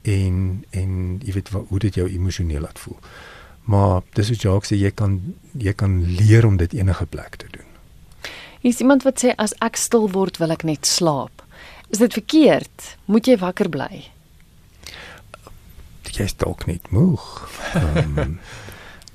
[0.01, 2.97] en en jy weet hoe dit jou emosioneel laat voel.
[3.63, 5.21] Maar dis wat Jacques sê jy kan
[5.57, 7.69] jy kan leer om dit enige plek te doen.
[8.61, 11.42] Is iemand wat sê as ek stil word wil ek net slaap?
[11.93, 12.95] Is dit verkeerd?
[13.05, 14.07] Moet jy wakker bly?
[16.13, 17.21] Jy is dalk net moeg.
[17.77, 18.39] Um,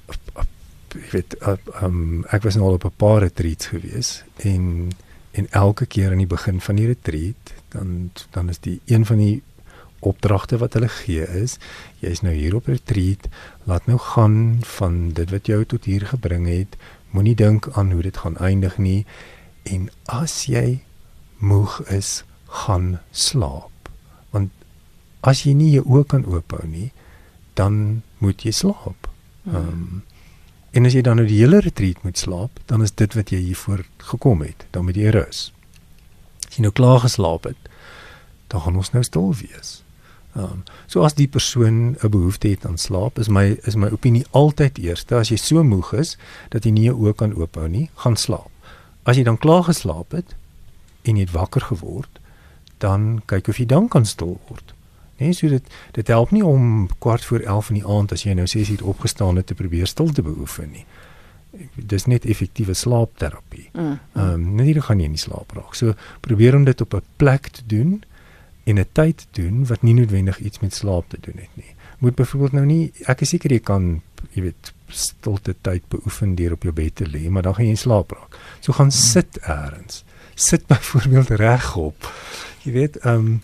[0.09, 1.35] ek weet
[1.83, 4.95] um, ek was nou al op 'n paar retreats gewees en
[5.33, 9.19] en elke keer aan die begin van die retreat dan dan is die een van
[9.19, 9.43] die
[10.01, 11.59] opdragte wat hulle gee is
[12.01, 13.29] jy is nou hier op retreat
[13.65, 16.77] laat nou gaan van dit wat jou tot hier gebring het
[17.11, 19.07] moenie dink aan hoe dit gaan eindig nie
[19.63, 20.81] en as jy
[21.39, 23.91] moeg is gaan slaap.
[24.31, 24.51] Want
[25.21, 26.91] as jy nie jou oë kan oophou nie,
[27.55, 29.11] dan moet jy slaap.
[29.43, 29.55] Hmm.
[29.55, 30.05] Ehm um,
[30.77, 33.39] en as jy dan nou die hele retreat moet slaap, dan is dit wat jy
[33.41, 33.81] hiervoor
[34.11, 35.49] gekom het, dan moet jy rus.
[36.47, 37.71] As jy nou klaar geslaap het,
[38.53, 39.79] dan gaan ons nou stil wees.
[40.37, 43.89] Ehm um, so as die persoon 'n behoefte het aan slaap, is my is my
[43.89, 46.17] opinie altyd eerste as jy so moeg is
[46.49, 48.51] dat jy nie jou oë kan oophou nie, gaan slaap.
[49.03, 50.37] As jy dan klaar geslaap het
[51.03, 52.21] en jy het wakker geword,
[52.79, 54.75] dan kyk of jy dan kan stil word.
[55.19, 58.37] Nee, so dit dit help nie om kwart voor 11 in die aand as jy
[58.39, 60.85] nou 6 uur opgestaan het te probeer stil te beoefen nie.
[61.75, 63.71] Dis net effektiewe slaapterapie.
[63.73, 63.99] Mm, mm.
[64.15, 64.59] Ehm mm.
[64.61, 65.75] um, nie gaan jy nie slaap raak.
[65.75, 68.03] So probeer om dit op 'n plek te doen
[68.65, 71.75] en 'n tyd te doen wat nie noodwendig iets met slaap te doen het nie.
[71.99, 76.53] Moet byvoorbeeld nou nie ek is seker jy kan jy weet stilte tyd beoefen deur
[76.53, 78.39] op jou bed te lê, maar dan gaan jy slaap raak.
[78.61, 78.91] So gaan mm.
[78.91, 80.05] sit eers.
[80.35, 82.13] Sit byvoorbeeld regop
[82.69, 83.43] jy weet ehm um,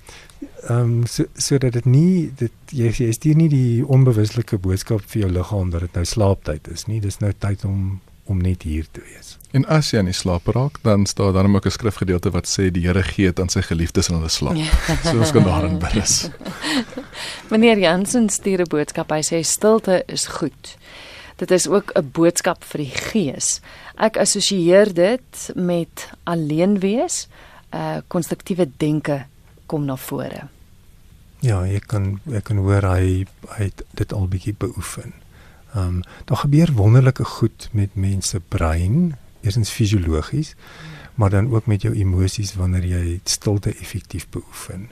[0.68, 5.24] ehm um, so sodat dit nie dit jy jy stuur nie die onbewuslike boodskap vir
[5.24, 8.86] jou liggaam dat dit nou slaaptyd is nie dis nou tyd om om net hier
[8.90, 9.34] te wees.
[9.52, 12.70] En as jy aan die slaap raak, dan staan daar ook 'n skrifgedeelte wat sê
[12.72, 14.56] die Here gee dit aan sy geliefdes in hulle slaap.
[14.56, 14.96] Ja.
[15.04, 16.30] so ons kan daarin berus.
[17.50, 19.10] Meneer Jansen stuur 'n boodskap.
[19.10, 20.76] Hy sê stilte is goed.
[21.36, 23.60] Dit is ook 'n boodskap vir die gees.
[23.96, 27.28] Ek assosieer dit met alleen wees,
[27.74, 29.24] uh, konstruktiewe denke
[29.66, 30.46] kom na vore.
[31.44, 35.12] Ja, ek kan ek kan hoor hy hy het dit al bietjie beoefen.
[35.74, 40.54] Ehm um, daar gebeur wonderlike goed met mense brein, eersins fisiologies,
[41.14, 44.88] maar dan ook met jou emosies wanneer jy stilte effektief beoefen.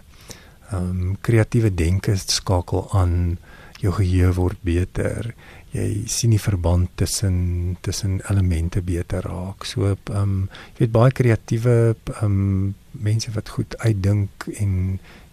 [0.71, 3.39] Ehm um, kreatiewe denke skakel aan,
[3.81, 5.35] jou geheue word beter.
[5.73, 9.65] Jy sien die verband tussen tussen elemente beter raak.
[9.65, 10.37] So ehm um,
[10.75, 11.77] jy weet baie kreatiewe
[12.21, 14.75] ehm um, mense wat goed uitdink en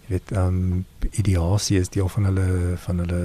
[0.06, 3.20] jy weet ehm um, ideasie is deel van hulle van hulle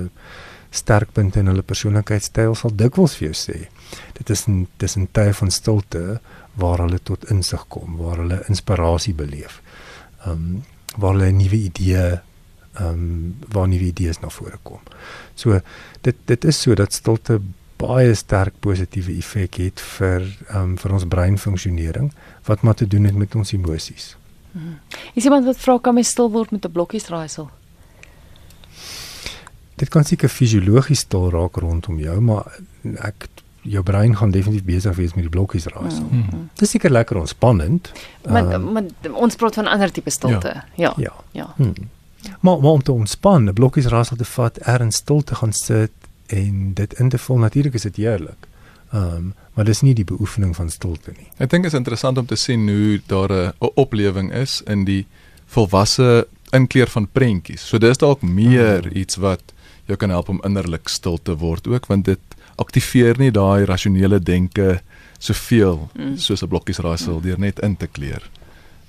[0.76, 3.58] sterkpunte in hulle persoonlikheidstyl sal dikwels vir jou sê.
[4.20, 6.20] Dit is 'n dis 'n tyd van stilte
[6.56, 9.62] waar hulle tot insig kom, waar hulle inspirasie beleef.
[10.26, 10.64] Ehm um,
[10.98, 12.20] waar hulle 'n nuwe idee
[12.76, 14.80] ehm um, waar nuwe idees na vore kom.
[15.36, 15.60] So
[16.02, 17.40] dit dit is so dat stilte
[17.78, 22.12] baie sterk positiewe effek het vir ehm um, vir ons breinfunksionering
[22.46, 24.16] wat maar te doen het met ons emosies.
[24.52, 24.80] Hmm.
[25.14, 27.50] Is iemand wat vra kan my stil word met 'n blokkies raaisel?
[29.76, 32.60] Dit kan seker fisiologies stil raak rondom jou, maar
[33.04, 33.28] ek
[33.62, 36.08] jou brein gaan definitief besig wees met die blokkies raaisel.
[36.12, 36.50] Mm -hmm.
[36.54, 37.92] Dit is seker lekker ontspannend.
[38.30, 40.48] Maar, um, maar ons praat van ander tipe stilte.
[40.48, 40.64] Ja.
[40.76, 40.94] Ja.
[40.98, 41.14] Ja.
[41.32, 41.54] ja.
[41.56, 41.74] Hmm.
[42.40, 45.92] Maar, maar om te ontspan, 'n blokkies raaisel te vat, erns stil te gaan sit
[46.26, 48.48] en dit in te vul, natuurlik is dit heerlik.
[48.92, 51.30] Ehm um, maar dis nie die beoefening van stilte nie.
[51.38, 55.06] Ek dink dit is interessant om te sien hoe daar 'n oplewing is in die
[55.46, 57.68] volwasse inkleer van prentjies.
[57.68, 58.98] So dis dalk meer mm.
[58.98, 59.42] iets wat
[59.86, 62.20] jou kan help om innerlik stil te word ook want dit
[62.56, 64.82] aktiveer nie daai rasionele denke
[65.20, 66.18] soveel mm.
[66.18, 67.22] soos 'n blokkies raaisel mm.
[67.22, 68.30] deur net in te kleur.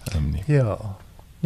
[0.05, 0.42] Ehm um, nie.
[0.46, 0.96] Ja.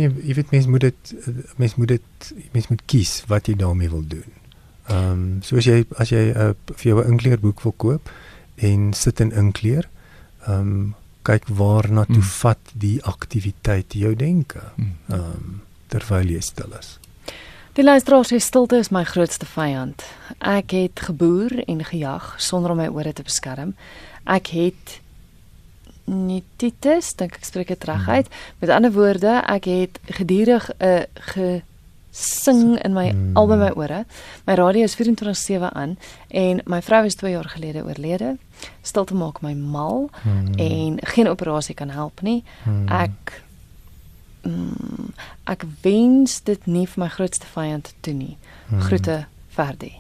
[0.00, 1.14] Nee, jy weet mens moet dit
[1.60, 4.36] mens moet dit mens moet kies wat jy daarmee wil doen.
[4.88, 8.10] Ehm um, soos jy as jy 'n uh, vir jou 'n inkleerboek wil koop
[8.56, 9.88] en sit in inkleer,
[10.46, 12.32] ehm um, kyk waar na toe mm.
[12.42, 14.62] vat die aktiwiteit jou denke.
[14.76, 14.96] Mm.
[15.08, 15.60] Ehm um,
[15.90, 16.98] terwyl jy stil is.
[17.74, 20.02] Die luisteraar sê stilte is my grootste vyand.
[20.38, 23.74] Ek het geboer en gejag sonder om my ore te beskerm.
[24.24, 25.00] Ek het
[26.10, 28.30] nititis, dink ek spreek dit reg uit.
[28.58, 31.60] Met ander woorde, ek het gedurig 'n uh,
[32.10, 33.36] gesing in my mm.
[33.36, 34.04] albei my ore.
[34.46, 38.36] My radio is 24/7 aan en my vrou is 2 jaar gelede oorlede.
[38.82, 40.54] Stilte maak my mal mm.
[40.54, 42.44] en geen operasie kan help nie.
[42.64, 42.88] Mm.
[42.88, 43.42] Ek
[44.42, 48.36] mm, ek wens dit nie vir my grootste vyand toe nie.
[48.68, 48.80] Hmm.
[48.80, 49.94] Groete Ferdi.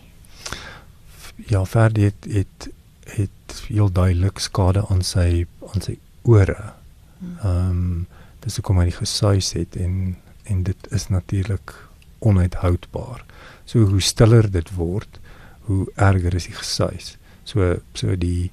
[1.46, 2.68] Ja, Ferdi het het
[3.16, 6.72] het heel duidelik skade aan sy aan sy ore.
[7.18, 7.36] Hmm.
[7.42, 8.06] Ehm um,
[8.40, 10.16] dis hoe kom hy gesuis het en
[10.48, 11.74] en dit is natuurlik
[12.18, 13.24] onuithoudbaar.
[13.64, 15.20] So hoe stiller dit word,
[15.68, 17.16] hoe erger is die gesuis.
[17.44, 18.50] So so die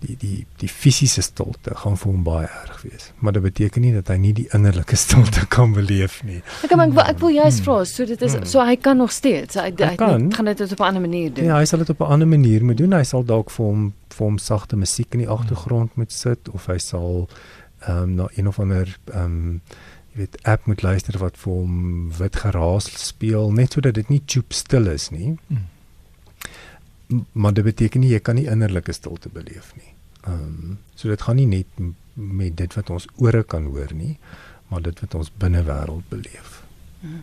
[0.00, 3.10] die die die fisiese stilte gaan vir hom baie erg wees.
[3.18, 6.40] Maar dit beteken nie dat hy nie die innerlike stilte kan beleef nie.
[6.62, 9.12] Ek kan ek wil, ek wil juist vra, so dit is so hy kan nog
[9.14, 11.50] steeds hy, hy, hy kan, gaan dit op 'n ander manier doen.
[11.50, 12.92] Ja, hy sal dit op 'n ander manier moet doen.
[12.92, 16.66] Hy sal dalk vir hom vir hom sagte musiek in die agtergrond moet sit of
[16.66, 17.28] hy sal
[17.86, 19.60] ehm um, na een of ander ehm um,
[20.12, 24.22] jy weet app moet luister wat vir hom wit geraas speel net sodat dit nie
[24.26, 25.36] choop stil is nie.
[25.48, 25.77] Hmm
[27.32, 29.94] maar dit beteken nie jy kan nie innerlike stilte beleef nie.
[30.26, 31.66] Ehm um, so dit gaan nie net
[32.14, 34.18] met dit wat ons ore kan hoor nie,
[34.68, 36.62] maar dit wat ons binne wêreld beleef.
[37.00, 37.22] Hmm.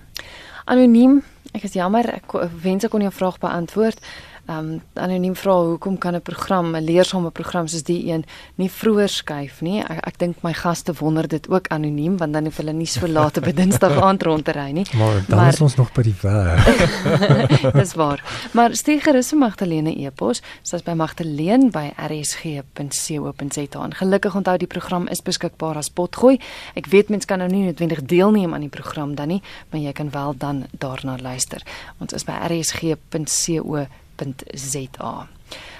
[0.65, 1.19] Anoniem,
[1.53, 2.31] ek is jammer, ek
[2.63, 3.99] wens ek kon jou vraag beantwoord
[4.47, 9.09] um anoniem vra hoekom kan 'n program 'n leersame program soos die een nie vroeër
[9.09, 9.81] skuif nie?
[9.81, 13.07] Ek, ek dink my gaste wonder dit ook anoniem want dan hoef hulle nie so
[13.07, 14.85] laat op 'n dinsdag aand rond te ry nie.
[14.93, 17.73] Maar dan maar, is ons nog by die werk.
[17.81, 18.23] Dis waar.
[18.51, 20.41] Maar stuur gerus vir Magdalene e-pos.
[20.61, 26.39] Soos by magdalene by rsg.co.za en gelukkig onthou die program is beskikbaar as potgooi.
[26.75, 29.91] Ek weet mense kan nou nie noodwendig deelneem aan die program dan nie maar jy
[29.91, 31.61] kan wel dan daarna luister.
[31.99, 35.27] Ons is by rsg.co.za www.rsg.za.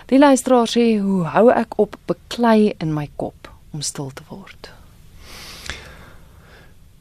[0.06, 4.74] Die luisteraar sê, "Hoe hou ek op beklei in my kop om stil te word?"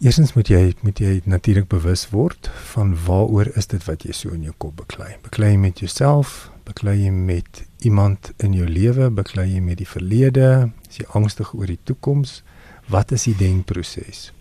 [0.00, 4.28] Eerstens moet jy moet jy natuurlik bewus word van waaroor is dit wat jy so
[4.28, 5.16] in jou kop beklei.
[5.22, 9.88] Beklei jy met jouself, beklei jy met iemand in jou lewe, beklei jy met die
[9.88, 12.42] verlede, is jy angstig oor die toekoms?
[12.88, 14.32] Wat is die denkproses?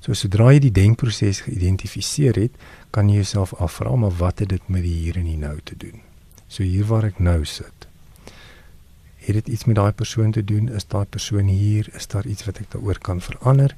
[0.00, 2.52] So sodra jy die denkproses geïdentifiseer het,
[2.90, 5.76] kan jy jouself afvra maar wat het dit met die hier en die nou te
[5.76, 6.07] doen?
[6.48, 7.86] So hier waar ek nou sit.
[9.28, 10.68] Het dit iets met daai persoon te doen?
[10.72, 11.88] Is daai persoon hier?
[11.94, 13.74] Is daar iets wat ek daaroor kan verander?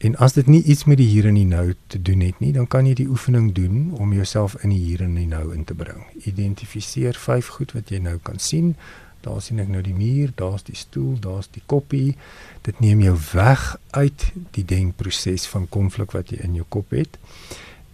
[0.00, 2.54] En as dit nie iets met die hier en die nou te doen het nie,
[2.56, 5.64] dan kan jy die oefening doen om jouself in die hier en die nou in
[5.68, 6.00] te bring.
[6.24, 8.72] Identifiseer vyf goed wat jy nou kan sien.
[9.20, 12.16] Daar sien ek nou die muur, daar's die stoel, daar's die koppie.
[12.64, 14.24] Dit neem jou weg uit
[14.56, 17.20] die denkproses van konflik wat jy in jou kop het.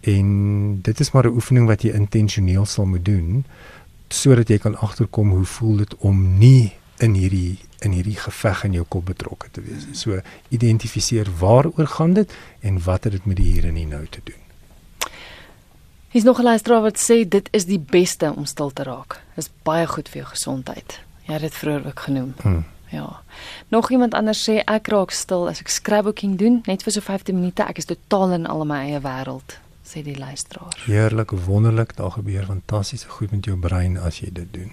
[0.06, 0.28] En
[0.86, 3.44] dit is maar 'n oefening wat jy intentioneel sal moet doen
[4.08, 8.72] sodat jy kan agterkom hoe voel dit om nie in hierdie in hierdie geveg in
[8.78, 9.84] jou kop betrokke te wees.
[9.92, 14.06] So identifiseer waaroor gaan dit en wat het dit met die hier en die nou
[14.10, 14.40] te doen.
[16.10, 19.20] Hier's nog 'n luisteraar wat sê dit is die beste om stil te raak.
[19.34, 21.00] Dit is baie goed vir jou gesondheid.
[21.26, 22.34] Jy het dit vroeër ook genoem.
[22.42, 22.64] Hmm.
[22.90, 23.20] Ja.
[23.68, 27.34] Nog iemand anders sê ek raak stil as ek scrapbooking doen, net vir so 15
[27.34, 27.62] minute.
[27.62, 30.74] Ek is totaal in al my eie wêreld, sê die luisteraar.
[30.84, 34.72] Heerlik, wonderlik, daar gebeur fantastiese goed met jou brein as jy dit doen.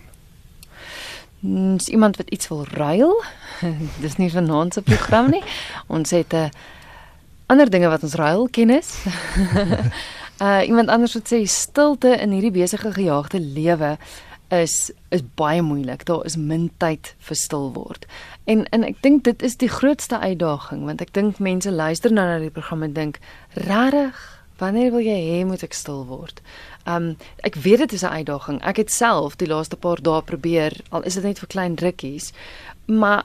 [1.39, 3.23] Mm, Is iemand wat iets wil ruil?
[4.03, 5.43] Dis nie vanaand se program nie.
[5.95, 6.49] ons het 'n uh,
[7.45, 9.03] ander dinge wat ons ruil kennis.
[10.41, 13.97] uh iemand anders wat sê stilte in hierdie besige gejaagde lewe
[14.49, 16.05] is is baie moeilik.
[16.05, 18.05] Daar is min tyd vir stil word.
[18.43, 22.25] En en ek dink dit is die grootste uitdaging want ek dink mense luister nou
[22.27, 23.19] na die program en dink,
[23.53, 24.32] "Regtig?
[24.63, 26.41] Wanneer wil jy hê moet ek stil word?"
[26.87, 28.61] Um ek weet dit is 'n uitdaging.
[28.63, 32.31] Ek het self die laaste paar dae probeer, al is dit net vir klein rukkies,
[32.87, 33.23] maar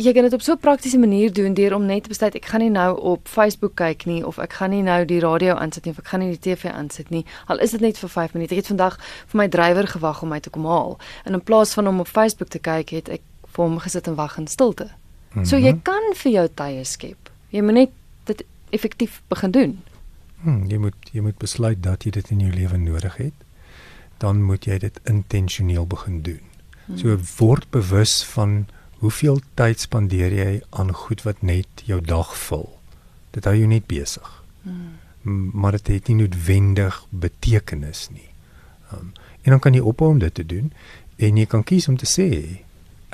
[0.00, 2.44] jy kan dit op so 'n praktiese manier doen deur om net te besluit ek
[2.44, 5.84] gaan nie nou op Facebook kyk nie of ek gaan nie nou die radio aansit
[5.84, 7.24] nie of ek gaan nie die TV aansit nie.
[7.46, 8.54] Al is dit net vir 5 minute.
[8.54, 10.98] Ek het vandag vir my drywer gewag om my te kom haal.
[11.24, 14.14] En in plaas van om op Facebook te kyk, het ek vir hom gesit en
[14.14, 14.84] wag in stilte.
[14.84, 14.90] Mm
[15.32, 15.44] -hmm.
[15.44, 17.30] So jy kan vir jou tye skep.
[17.48, 17.90] Jy moet net
[18.24, 19.82] dit effektief begin doen.
[20.42, 23.46] Hmm, jy moet jy moet besluit dat jy dit in jou lewe nodig het.
[24.22, 26.42] Dan moet jy dit intentioneel begin doen.
[26.86, 26.98] Hmm.
[26.98, 28.66] So word bewus van
[29.00, 32.68] hoeveel tyd spandeer jy aan goed wat net jou dag vul.
[33.36, 34.28] Dit hou jou net besig.
[34.62, 34.98] Hmm.
[35.52, 38.28] Maar dit het nie noodwendig betekenis nie.
[38.92, 40.72] Um, en dan kan jy ophou om dit te doen
[41.16, 42.28] en jy kan kies om te sê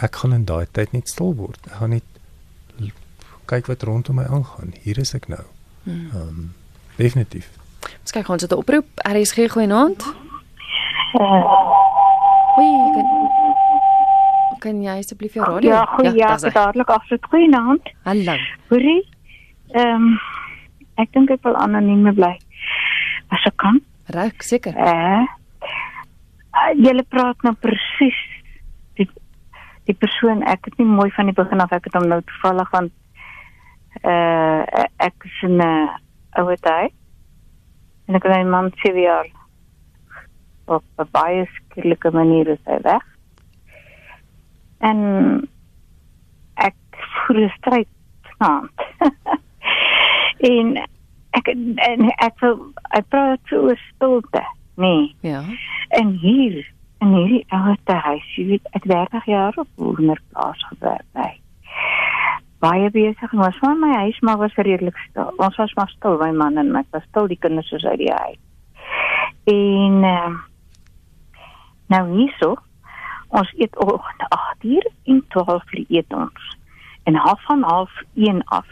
[0.03, 1.59] ek gaan in daai tyd net stil word.
[1.67, 2.07] Ek gaan net
[3.47, 4.75] kyk wat rondom my aangaan.
[4.83, 5.43] Hier is ek nou.
[5.87, 6.07] Hmm.
[6.15, 6.41] Um,
[6.97, 7.51] definitief.
[8.01, 8.89] Ons kyk ons het 'n oproep.
[9.03, 10.01] RSG goeienaand.
[12.59, 13.07] Oei, kan
[14.59, 15.71] kan jy asseblief jou radio?
[15.71, 17.25] ja, goeie, ja, ja dadelik afsit.
[17.31, 17.93] Goeienaand.
[18.03, 18.37] Hallo.
[18.69, 19.03] Hoorie?
[19.69, 20.21] Ehm um,
[20.95, 22.39] ek dink ek wil anoniem bly.
[23.29, 23.81] As ek kan.
[24.07, 24.75] Reg, seker.
[24.77, 25.27] Eh.
[26.57, 28.19] Uh, julle praat nou presies
[28.97, 29.09] die
[29.85, 32.71] die persoon ek het nie mooi van die begin af ek het hom nou toevallig
[32.71, 32.91] van
[34.03, 36.06] uh ek is in 'n
[36.41, 36.93] ouer tyd
[38.07, 39.29] en ek het 'n man 7 jaar
[40.67, 43.05] op 'n baie skielike manier is hy weg.
[44.79, 44.99] En
[46.55, 47.89] ek voel 'n stryd
[48.23, 48.79] vanaand.
[50.53, 50.77] en
[51.31, 51.47] ek
[51.77, 54.45] en ek wil ek praat so oor stilte,
[54.75, 55.15] nee.
[55.21, 55.43] Ja.
[55.89, 61.33] En hier in hierdie huis, jy weet, ek 30 jaar op Hoenderplaas gewerk by.
[62.59, 65.33] Baie besig, en ons van my huis maar was redelik stil.
[65.37, 68.13] Ons was maar stil, my man en ek was stil, die kinders was uit die
[68.13, 68.41] huis.
[69.53, 70.33] En uh,
[71.93, 72.55] nou hierso,
[73.29, 76.57] ons eet oggend 8 uur en 12 uur eet ons.
[77.05, 78.67] En half van half 1 af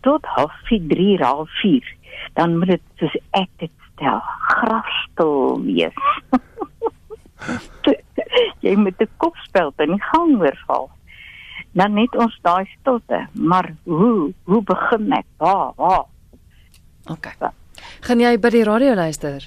[0.00, 1.94] tot half 4, 3, half 4.
[2.34, 4.20] Dan moet dit soos ek dit stel,
[4.50, 5.96] grafstil wees.
[8.66, 10.90] jy moet 'n kopspeld in die gang oorval.
[11.78, 15.26] Dan net ons daai stilte, maar hoe hoe begin ek?
[15.38, 16.06] Waar, waar?
[17.12, 17.28] OK.
[18.06, 19.46] Gaan jy by die radio luister?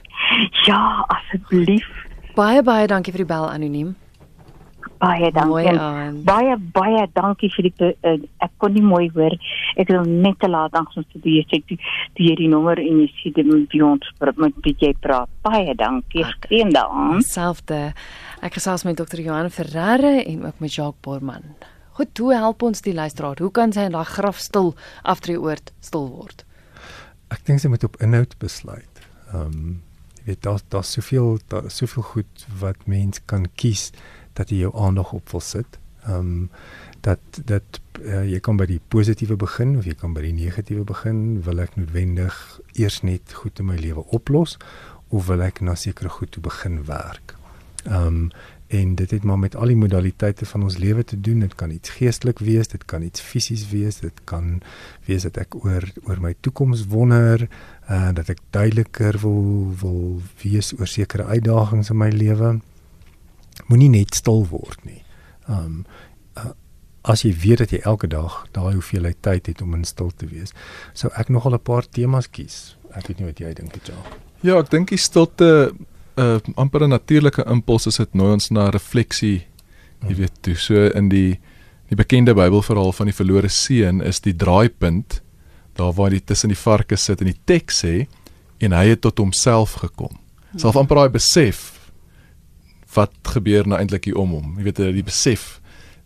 [0.65, 0.79] Ja,
[1.11, 1.89] asseblief.
[2.35, 3.91] Baie baie dankie vir die bel anoniem.
[5.01, 5.73] Baie dankie.
[6.25, 8.13] Baie baie dankie vir die uh,
[8.45, 9.35] ek kon nie mooi hoor.
[9.81, 11.59] Ek hom net te laat aan ons toe jy sê
[12.15, 15.29] die nommer en jy sê dit moet by ons met wie jy praat.
[15.43, 16.23] Baie dankie.
[16.23, 16.37] Ag.
[16.47, 17.19] Geen daan.
[17.25, 17.91] Selfde.
[18.41, 19.19] Ek gesels met Dr.
[19.25, 21.55] Johan Ferreira en ook met Jacques Borman.
[22.19, 23.37] Hoe help ons die luisteraar?
[23.39, 26.45] Hoe kan sy in daai grafstil aftreeoord stil word?
[27.31, 29.05] Ek dink sy moet op inhoud besluit.
[29.31, 29.79] Ehm um,
[30.21, 33.87] jy weet daar's daar's soveel daar's soveel goed wat mens kan kies
[34.37, 35.79] dat jy jou aandag op wil sit.
[36.05, 36.49] Ehm um,
[37.01, 40.85] dat dat uh, jy kan by die positiewe begin of jy kan by die negatiewe
[40.85, 41.41] begin.
[41.45, 42.37] Wil ek noodwendig
[42.73, 44.57] eers net goed in my lewe oplos
[45.09, 47.35] of wil ek na sekere goed toe begin werk?
[47.85, 48.25] Ehm um,
[48.71, 51.39] en dit het maar met al die modaliteite van ons lewe te doen.
[51.43, 54.61] Dit kan iets geestelik wees, dit kan iets fisies wees, dit kan
[55.05, 57.43] wees dat ek oor oor my toekoms wonder,
[57.91, 59.99] uh dat ek duideliker wil wil
[60.43, 62.53] wees oor sekere uitdagings in my lewe.
[63.67, 65.03] Moenie net stil word nie.
[65.51, 65.83] Um
[66.39, 66.55] uh,
[67.01, 70.31] as jy weet dat jy elke dag daai hoeveelheid tyd het om in stilte te
[70.31, 70.55] wees,
[70.93, 72.77] sou ek nogal 'n paar temas kies.
[72.95, 74.19] Ek weet nie wat jy dink, Jacques.
[74.41, 75.73] Ja, ek dink die stilte
[76.17, 79.47] 'n uh, amper 'n natuurlike impuls is dit nooi ons na refleksie.
[80.07, 81.39] Jy weet, toe so in die
[81.89, 85.21] die bekende Bybelverhaal van die verlore seun is die draaipunt
[85.75, 88.07] daar waar hy tussen die varke sit en die teks sê
[88.59, 90.17] en hy het tot homself gekom.
[90.55, 91.91] Self amper daai besef
[92.95, 94.55] wat gebeur nou eintlik hier om hom.
[94.57, 95.59] Jy weet die besef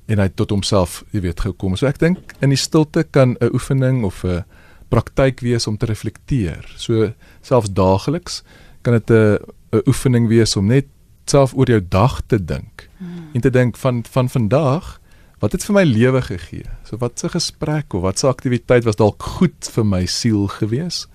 [0.08, 1.74] en hy het tot homself, jy weet, gekom.
[1.78, 4.46] So ek dink in die stilte kan 'n oefening of 'n
[4.90, 6.66] praktyk wees om te reflekteer.
[6.78, 8.44] So selfs daagliks
[8.84, 9.40] kan dit 'n
[9.76, 10.88] 'n oefening wees om net
[11.26, 13.34] self oor jou dag te dink hmm.
[13.34, 15.00] en te dink van van vandag
[15.40, 16.66] wat het vir my lewe gegee?
[16.84, 21.08] So wat 'n gesprek of wat 'n aktiwiteit was dalk goed vir my siel gewees?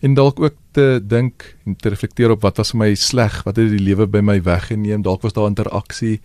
[0.00, 3.56] En dalk ook te dink en te reflekteer op wat was vir my sleg, wat
[3.56, 5.02] het die lewe by my weggeneem?
[5.02, 6.20] Dalk was daar interaksie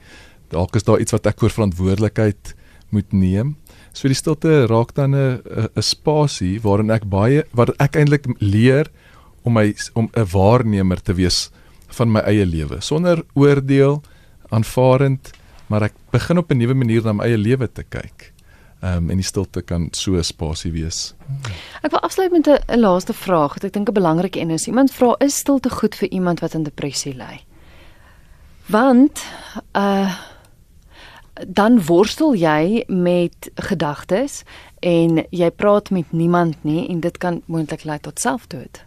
[0.54, 2.54] dalk is daar iets wat ek voor verantwoordelikheid
[2.96, 3.56] moet neem.
[3.92, 5.42] So die stilte raak dan 'n
[5.76, 8.88] 'n spasie waarin ek baie wat ek eintlik leer
[9.48, 11.50] om my om 'n waarnemer te wees
[11.98, 14.02] van my eie lewe sonder oordeel,
[14.50, 15.32] aanvaarend,
[15.68, 18.34] maar ek begin op 'n nuwe manier na my eie lewe te kyk.
[18.82, 21.16] Ehm um, en die stilte kan so 'n spasie wees.
[21.82, 24.68] Ek wil afsluit met 'n laaste vraag wat ek dink 'n belangrike een is.
[24.68, 27.44] Iemand vra: "Is stilte goed vir iemand wat in depressie ly?"
[28.68, 29.24] Want
[29.74, 30.14] uh
[31.48, 34.44] dan worstel jy met gedagtes
[34.80, 38.87] en jy praat met niemand nie en dit kan moontlik lei tot selfdood.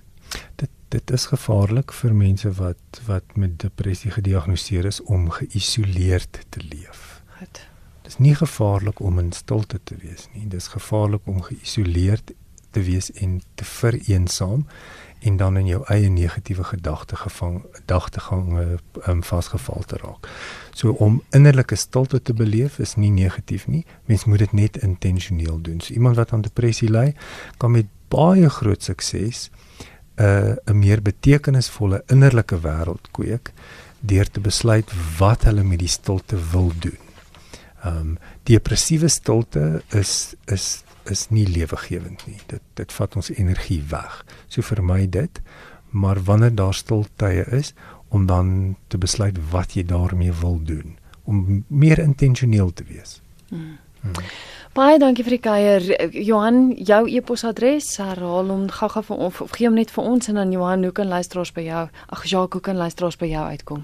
[0.57, 6.61] Dit dit is gevaarlik vir mense wat wat met depressie gediagnoseer is om geïsoleerd te
[6.73, 7.23] leef.
[7.39, 7.61] Goed.
[8.03, 10.49] Dit is nie gevaarlik om in stilte te wees nie.
[10.49, 12.33] Dit is gevaarlik om geïsoleerd
[12.71, 14.67] te wees en te vereensaam
[15.21, 18.59] en dan in jou eie negatiewe gedagte gevang dagtegang
[19.07, 20.29] um, vasgeval te raak.
[20.75, 23.85] So om innerlike stilte te beleef is nie negatief nie.
[24.05, 25.81] Mens moet dit net intentioneel doen.
[25.81, 27.15] So iemand wat aan depressie ly,
[27.57, 29.51] kan met baie groot sukses
[30.21, 33.53] 'n uh, 'n meer betekenisvolle innerlike wêreld kweek
[34.01, 37.01] deur te besluit wat hulle met die stilte wil doen.
[37.85, 42.41] Ehm um, depressiewe stilte is is is nie lewegewend nie.
[42.47, 44.25] Dit dit vat ons energie weg.
[44.49, 45.41] So vermy dit.
[45.91, 47.75] Maar wanneer daar stiltye is
[48.09, 53.21] om dan te besluit wat jy daarmee wil doen om meer intentioneel te wees.
[53.49, 53.79] Hmm.
[54.01, 54.13] Hmm.
[54.71, 55.83] Baie dankie vir die kuier.
[56.15, 60.39] Johan, jou e-posadres, herhaal hom gou-gou vir ons of gee hom net vir ons en
[60.39, 61.81] dan Johan, hoe kan luisteraars by jou?
[62.15, 63.83] Ag Jacques, hoe kan luisteraars by jou uitkom?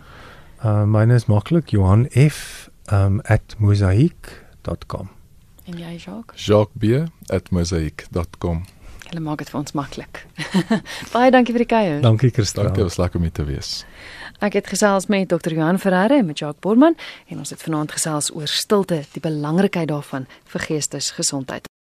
[0.63, 3.19] Uh myne is maklik, Johan F um
[3.59, 5.11] @mosaic.com.
[5.67, 6.39] En jy Jacques?
[6.47, 8.63] jacques.b@mosaic.com.
[9.07, 10.27] Hulle maak dit vir ons maklik.
[11.15, 12.01] Baie dankie vir die kuier.
[12.03, 12.67] Dankie Christel.
[12.67, 13.85] Dankie, was lekker om te wees.
[14.45, 15.55] Ek het gesels met Dr.
[15.55, 16.97] Johan Ferreira en met Jacques Borman
[17.29, 21.76] en ons het vanaand gesels oor stilte, die belangrikheid daarvan vir geestesgesondheid.